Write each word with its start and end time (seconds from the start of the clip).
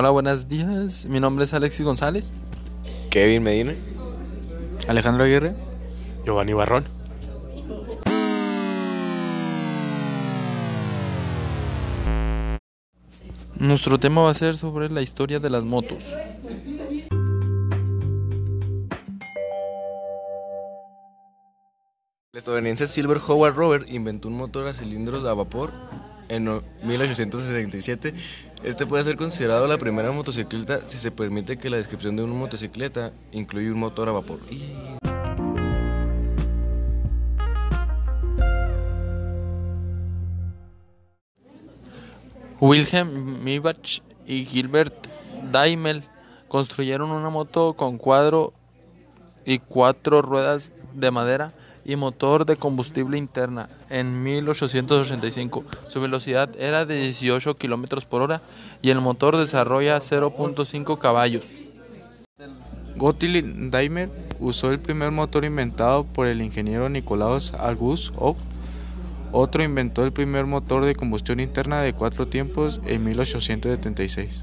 Hola, 0.00 0.08
buenos 0.08 0.48
días. 0.48 1.04
Mi 1.04 1.20
nombre 1.20 1.44
es 1.44 1.52
Alexis 1.52 1.84
González. 1.84 2.30
Kevin 3.10 3.42
Medina. 3.42 3.74
Alejandro 4.88 5.24
Aguirre. 5.24 5.54
Giovanni 6.24 6.54
Barrón. 6.54 6.86
Nuestro 13.56 14.00
tema 14.00 14.22
va 14.22 14.30
a 14.30 14.34
ser 14.34 14.56
sobre 14.56 14.88
la 14.88 15.02
historia 15.02 15.38
de 15.38 15.50
las 15.50 15.64
motos. 15.64 16.14
El 22.32 22.38
estadounidense 22.38 22.86
Silver 22.86 23.20
Howard 23.28 23.54
Robert 23.54 23.86
inventó 23.86 24.28
un 24.28 24.38
motor 24.38 24.66
a 24.66 24.72
cilindros 24.72 25.26
a 25.26 25.34
vapor 25.34 25.70
en 26.30 26.62
1867. 26.84 28.14
Este 28.62 28.84
puede 28.84 29.04
ser 29.04 29.16
considerado 29.16 29.66
la 29.66 29.78
primera 29.78 30.12
motocicleta 30.12 30.86
si 30.86 30.98
se 30.98 31.10
permite 31.10 31.56
que 31.56 31.70
la 31.70 31.78
descripción 31.78 32.14
de 32.16 32.24
una 32.24 32.34
motocicleta 32.34 33.10
incluye 33.32 33.72
un 33.72 33.78
motor 33.78 34.10
a 34.10 34.12
vapor. 34.12 34.38
Wilhelm 42.60 43.42
Maybach 43.42 44.02
y 44.26 44.44
Gilbert 44.44 45.06
Daimel 45.50 46.04
construyeron 46.48 47.10
una 47.10 47.30
moto 47.30 47.72
con 47.72 47.96
cuadro 47.96 48.52
y 49.46 49.58
cuatro 49.58 50.20
ruedas 50.20 50.72
de 50.92 51.10
madera 51.10 51.54
y 51.84 51.96
motor 51.96 52.46
de 52.46 52.56
combustible 52.56 53.18
interna 53.18 53.68
en 53.88 54.22
1885. 54.22 55.64
Su 55.88 56.00
velocidad 56.00 56.50
era 56.58 56.86
de 56.86 56.96
18 57.02 57.56
km 57.56 58.04
por 58.04 58.22
hora 58.22 58.40
y 58.82 58.90
el 58.90 59.00
motor 59.00 59.36
desarrolla 59.36 59.98
0.5 59.98 60.98
caballos. 60.98 61.46
Gottlieb 62.96 63.70
Daimler 63.70 64.10
usó 64.40 64.70
el 64.70 64.78
primer 64.78 65.10
motor 65.10 65.44
inventado 65.44 66.04
por 66.04 66.26
el 66.26 66.42
ingeniero 66.42 66.88
Nicolaus 66.88 67.54
August 67.54 68.14
Ock. 68.16 68.36
Otro 69.32 69.62
inventó 69.62 70.04
el 70.04 70.12
primer 70.12 70.46
motor 70.46 70.84
de 70.84 70.96
combustión 70.96 71.40
interna 71.40 71.80
de 71.82 71.92
cuatro 71.92 72.26
tiempos 72.26 72.80
en 72.84 73.04
1876. 73.04 74.42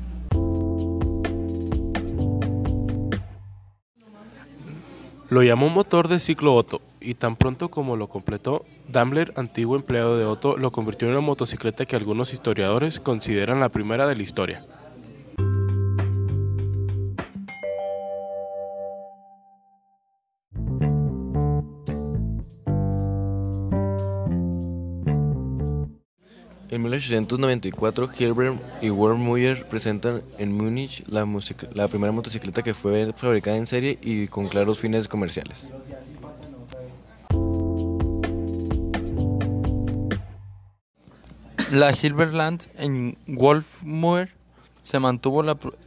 Lo 5.29 5.43
llamó 5.43 5.67
motor 5.69 6.07
de 6.07 6.19
ciclo 6.19 6.55
Otto 6.55 6.81
y 6.99 7.13
tan 7.15 7.35
pronto 7.35 7.69
como 7.69 7.95
lo 7.95 8.07
completó, 8.07 8.65
Daimler, 8.87 9.33
antiguo 9.35 9.75
empleado 9.75 10.17
de 10.17 10.25
Otto, 10.25 10.57
lo 10.57 10.71
convirtió 10.71 11.07
en 11.07 11.13
una 11.13 11.21
motocicleta 11.21 11.85
que 11.85 11.95
algunos 11.95 12.33
historiadores 12.33 12.99
consideran 12.99 13.59
la 13.59 13.69
primera 13.69 14.07
de 14.07 14.15
la 14.15 14.23
historia. 14.23 14.65
En 26.69 26.83
1894, 26.83 28.09
Hilbert 28.19 28.61
y 28.81 28.91
Wermuller 28.91 29.67
presentan 29.67 30.21
en 30.37 30.51
Múnich 30.51 31.07
la, 31.07 31.25
la 31.73 31.87
primera 31.87 32.11
motocicleta 32.11 32.61
que 32.61 32.73
fue 32.73 33.13
fabricada 33.13 33.57
en 33.57 33.65
serie 33.65 33.97
y 34.01 34.27
con 34.27 34.47
claros 34.47 34.77
fines 34.77 35.07
comerciales. 35.07 35.67
La 41.71 41.91
Hilberland 41.91 42.63
en 42.77 43.17
Wolfmuir 43.27 44.29
se 44.83 44.99
mantuvo 44.99 45.43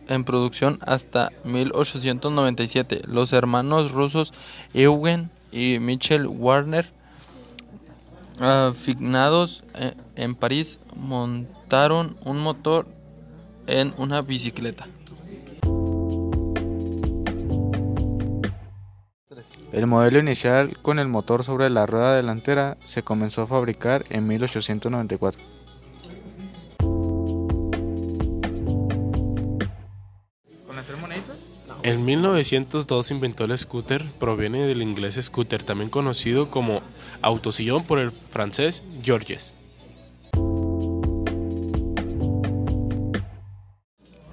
en 0.09 0.25
producción 0.25 0.79
hasta 0.83 1.31
1897. 1.45 3.03
Los 3.07 3.33
hermanos 3.33 3.93
rusos 3.93 4.35
Eugen 4.75 5.31
y 5.51 5.79
Michel 5.79 6.27
Warner, 6.27 6.93
asignados 8.39 9.65
en 10.17 10.35
París, 10.35 10.81
montaron 10.97 12.15
un 12.27 12.41
motor 12.41 12.87
en 13.67 13.95
una 13.97 14.21
bicicleta. 14.21 14.87
El 19.73 19.87
modelo 19.87 20.19
inicial 20.19 20.77
con 20.83 20.99
el 20.99 21.09
motor 21.09 21.43
sobre 21.43 21.71
la 21.71 21.87
rueda 21.87 22.17
delantera 22.17 22.77
se 22.85 23.03
comenzó 23.03 23.43
a 23.43 23.47
fabricar 23.47 24.05
en 24.11 24.27
1894. 24.27 25.60
En 31.83 32.05
1902 32.05 33.11
inventó 33.11 33.45
el 33.45 33.57
scooter, 33.57 34.05
proviene 34.19 34.67
del 34.67 34.83
inglés 34.83 35.19
scooter, 35.21 35.63
también 35.63 35.89
conocido 35.89 36.51
como 36.51 36.83
autosillón 37.23 37.85
por 37.85 37.99
el 37.99 38.11
francés 38.11 38.83
Georges. 39.03 39.55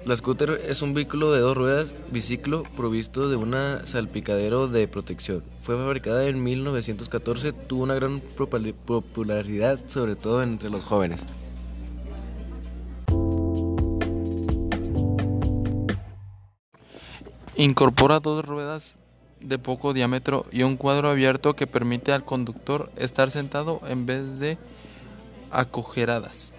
La 0.08 0.16
scooter 0.16 0.62
es 0.66 0.80
un 0.80 0.94
vehículo 0.94 1.32
de 1.32 1.40
dos 1.40 1.54
ruedas 1.54 1.94
biciclo 2.10 2.62
provisto 2.76 3.28
de 3.28 3.36
una 3.36 3.86
salpicadero 3.86 4.66
de 4.66 4.88
protección. 4.88 5.44
Fue 5.60 5.76
fabricada 5.76 6.24
en 6.26 6.42
1914, 6.42 7.52
tuvo 7.52 7.82
una 7.82 7.94
gran 7.94 8.20
popularidad 8.20 9.78
sobre 9.86 10.16
todo 10.16 10.42
entre 10.42 10.70
los 10.70 10.82
jóvenes. 10.82 11.26
Incorpora 17.60 18.20
dos 18.20 18.44
ruedas 18.44 18.94
de 19.40 19.58
poco 19.58 19.92
diámetro 19.92 20.46
y 20.52 20.62
un 20.62 20.76
cuadro 20.76 21.10
abierto 21.10 21.56
que 21.56 21.66
permite 21.66 22.12
al 22.12 22.24
conductor 22.24 22.88
estar 22.96 23.32
sentado 23.32 23.80
en 23.88 24.06
vez 24.06 24.38
de 24.38 24.58
acogeradas. 25.50 26.54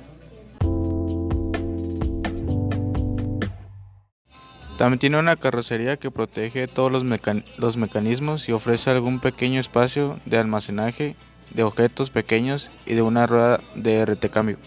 También 4.78 5.00
tiene 5.00 5.20
una 5.20 5.38
carrocería 5.38 5.96
que 5.96 6.12
protege 6.12 6.68
todos 6.68 6.92
los, 6.92 7.78
mecanismos 7.78 8.50
y 8.50 8.52
ofrece 8.52 8.90
algún 8.90 9.22
pequeño 9.22 9.62
espacio 9.62 10.20
de 10.26 10.38
almacenaje 10.38 11.16
de 11.54 11.64
objetos 11.64 12.10
pequeños 12.10 12.72
y 12.86 12.96
de 12.96 13.04
una 13.04 13.26
rueda 13.26 13.62
de 13.74 14.06
retecambio. 14.06 14.58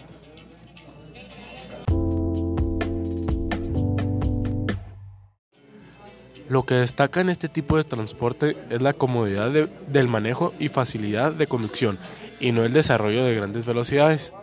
Lo 6.53 6.67
que 6.67 6.75
destaca 6.75 7.19
en 7.19 7.31
este 7.31 7.49
tipo 7.49 7.77
de 7.77 7.83
transporte 7.83 8.55
es 8.69 8.79
la 8.79 8.93
comodidad 8.93 9.49
de, 9.49 9.67
del 9.87 10.07
manejo 10.07 10.53
y 10.59 10.67
facilidad 10.67 11.31
de 11.31 11.47
conducción, 11.47 11.97
y 12.39 12.51
no 12.51 12.63
el 12.63 12.73
desarrollo 12.73 13.25
de 13.25 13.33
grandes 13.33 13.65
velocidades. 13.65 14.33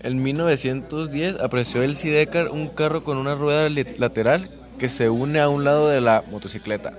En 0.00 0.22
1910 0.22 1.40
apareció 1.40 1.82
el 1.82 1.96
Sidecar, 1.96 2.50
un 2.50 2.68
carro 2.68 3.04
con 3.04 3.16
una 3.16 3.36
rueda 3.36 3.70
lateral 3.96 4.50
que 4.78 4.90
se 4.90 5.08
une 5.08 5.40
a 5.40 5.48
un 5.48 5.64
lado 5.64 5.88
de 5.88 6.02
la 6.02 6.22
motocicleta. 6.30 6.92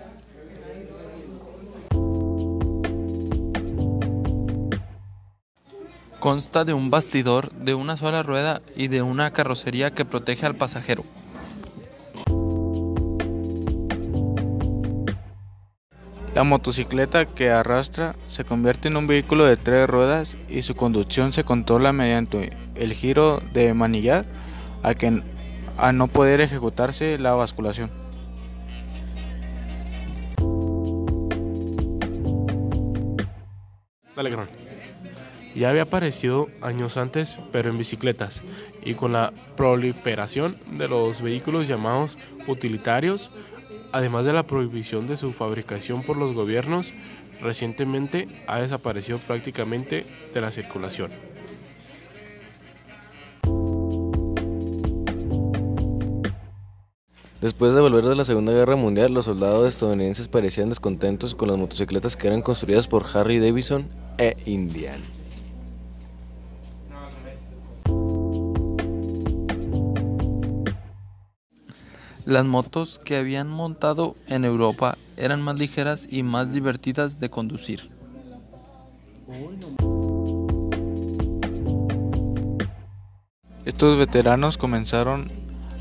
Consta 6.24 6.64
de 6.64 6.74
un 6.74 6.90
bastidor, 6.90 7.52
de 7.52 7.76
una 7.76 7.98
sola 7.98 8.24
rueda 8.24 8.62
y 8.78 8.88
de 8.88 9.02
una 9.02 9.34
carrocería 9.34 9.94
que 9.94 10.06
protege 10.06 10.46
al 10.46 10.56
pasajero. 10.56 11.04
La 16.34 16.46
motocicleta 16.46 17.26
que 17.26 17.52
arrastra 17.52 18.16
se 18.28 18.46
convierte 18.46 18.88
en 18.88 18.96
un 18.96 19.06
vehículo 19.06 19.44
de 19.44 19.58
tres 19.58 19.90
ruedas 19.90 20.38
y 20.48 20.62
su 20.62 20.76
conducción 20.76 21.34
se 21.34 21.44
controla 21.44 21.92
mediante 21.92 22.56
el 22.76 22.94
giro 22.94 23.42
de 23.52 23.74
manillar 23.74 24.26
a, 24.82 24.94
que, 24.94 25.22
a 25.78 25.92
no 25.92 26.08
poder 26.08 26.40
ejecutarse 26.40 27.20
la 27.20 27.36
basculación. 27.36 27.92
Dale. 34.16 34.73
Ya 35.56 35.70
había 35.70 35.84
aparecido 35.84 36.50
años 36.62 36.98
antes, 36.98 37.38
pero 37.52 37.70
en 37.70 37.78
bicicletas, 37.78 38.42
y 38.84 38.96
con 38.96 39.14
la 39.14 39.34
proliferación 39.56 40.58
de 40.78 40.88
los 40.88 41.22
vehículos 41.22 41.68
llamados 41.68 42.18
utilitarios, 42.48 43.30
además 43.92 44.26
de 44.26 44.34
la 44.34 44.48
prohibición 44.48 45.06
de 45.06 45.16
su 45.16 45.32
fabricación 45.32 46.02
por 46.02 46.18
los 46.18 46.34
gobiernos, 46.34 46.92
recientemente 47.40 48.28
ha 48.48 48.62
desaparecido 48.62 49.20
prácticamente 49.20 50.06
de 50.34 50.42
la 50.42 50.52
circulación. 50.52 51.12
Después 57.42 57.74
de 57.74 57.82
volver 57.82 58.06
de 58.06 58.16
la 58.16 58.24
Segunda 58.24 58.54
Guerra 58.54 58.78
Mundial, 58.78 59.14
los 59.14 59.26
soldados 59.26 59.68
estadounidenses 59.68 60.30
parecían 60.30 60.70
descontentos 60.70 61.36
con 61.36 61.50
las 61.50 61.58
motocicletas 61.58 62.16
que 62.16 62.28
eran 62.28 62.42
construidas 62.42 62.88
por 62.88 63.06
Harry 63.14 63.40
Davidson 63.40 63.90
e 64.18 64.38
Indian. 64.46 65.02
Las 72.26 72.46
motos 72.46 73.02
que 73.04 73.18
habían 73.18 73.50
montado 73.50 74.16
en 74.28 74.46
Europa 74.46 74.98
eran 75.18 75.42
más 75.42 75.60
ligeras 75.60 76.08
y 76.10 76.24
más 76.24 76.54
divertidas 76.54 77.20
de 77.20 77.30
conducir. 77.30 77.90
Estos 83.66 83.98
veteranos 83.98 84.58
comenzaron 84.58 85.30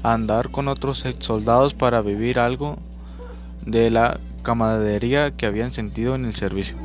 a 0.03 0.15
andar 0.15 0.50
con 0.50 0.67
otros 0.67 1.05
ex 1.05 1.25
soldados 1.25 1.75
para 1.75 2.03
vivir 2.03 2.41
algo 2.41 2.77
de 3.65 3.91
la 3.91 4.19
camaradería 4.43 5.37
que 5.37 5.47
habían 5.47 5.73
sentido 5.73 6.17
en 6.17 6.25
el 6.25 6.35
servicio. 6.35 6.77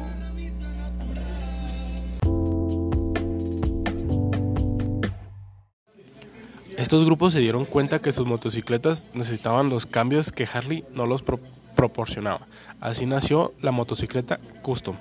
Estos 6.78 7.04
grupos 7.06 7.34
se 7.34 7.40
dieron 7.40 7.66
cuenta 7.66 8.00
que 8.00 8.12
sus 8.12 8.28
motocicletas 8.28 9.10
necesitaban 9.14 9.70
los 9.70 9.88
cambios 9.88 10.32
que 10.32 10.48
Harley 10.52 10.86
no 10.94 11.08
los 11.08 11.24
pro- 11.24 11.40
proporcionaba. 11.76 12.48
Así 12.80 13.08
nació 13.08 13.54
la 13.62 13.72
motocicleta 13.72 14.38
Custom. 14.62 14.96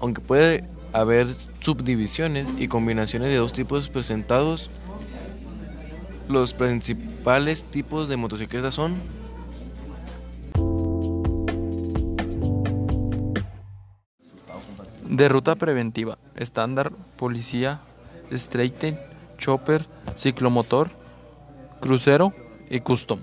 Aunque 0.00 0.20
puede 0.20 0.64
haber 0.92 1.26
subdivisiones 1.60 2.46
y 2.58 2.68
combinaciones 2.68 3.28
de 3.28 3.36
dos 3.36 3.52
tipos 3.52 3.88
presentados, 3.88 4.70
los 6.28 6.54
principales 6.54 7.64
tipos 7.64 8.08
de 8.08 8.16
motocicletas 8.16 8.74
son 8.74 8.94
De 15.12 15.28
ruta 15.28 15.56
preventiva, 15.56 16.16
estándar, 16.36 16.90
policía, 17.18 17.82
straighten, 18.30 18.98
chopper, 19.36 19.84
ciclomotor, 20.16 20.90
crucero 21.82 22.32
y 22.70 22.80
custom. 22.80 23.20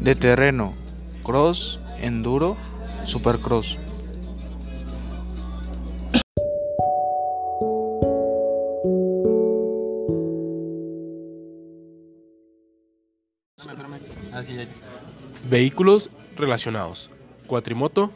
De 0.00 0.14
terreno, 0.14 0.72
cross, 1.22 1.78
enduro, 1.98 2.56
supercross. 3.04 3.78
Vehículos 15.48 16.10
relacionados. 16.36 17.10
Cuatrimoto, 17.46 18.10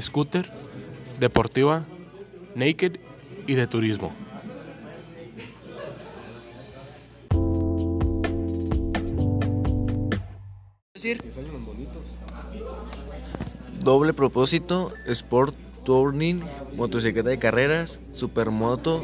scooter, 0.00 0.50
deportiva, 1.20 1.84
naked 2.54 2.98
y 3.46 3.54
de 3.54 3.66
turismo. 3.66 4.12
doble 13.82 14.12
propósito, 14.12 14.92
sport 15.06 15.54
touring, 15.84 16.42
motocicleta 16.76 17.30
de 17.30 17.38
carreras, 17.38 18.00
supermoto, 18.12 19.02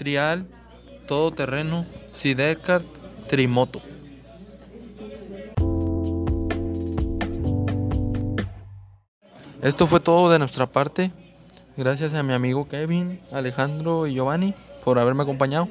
Trial, 0.00 0.46
todoterreno, 1.06 1.84
sidecar, 2.10 2.80
trimoto. 3.28 3.82
Esto 9.60 9.86
fue 9.86 10.00
todo 10.00 10.30
de 10.30 10.38
nuestra 10.38 10.64
parte. 10.64 11.10
Gracias 11.76 12.14
a 12.14 12.22
mi 12.22 12.32
amigo 12.32 12.66
Kevin, 12.66 13.20
Alejandro 13.30 14.06
y 14.06 14.14
Giovanni 14.14 14.54
por 14.82 14.98
haberme 14.98 15.24
acompañado. 15.24 15.68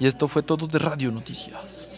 Y 0.00 0.08
esto 0.08 0.26
fue 0.26 0.42
todo 0.42 0.66
de 0.66 0.80
Radio 0.80 1.12
Noticias. 1.12 1.89